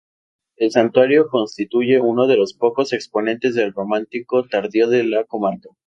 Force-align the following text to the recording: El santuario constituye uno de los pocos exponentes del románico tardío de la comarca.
El 0.55 0.71
santuario 0.71 1.27
constituye 1.29 2.01
uno 2.01 2.25
de 2.25 2.35
los 2.35 2.55
pocos 2.55 2.91
exponentes 2.91 3.53
del 3.53 3.71
románico 3.71 4.47
tardío 4.47 4.87
de 4.87 5.03
la 5.03 5.25
comarca. 5.25 5.69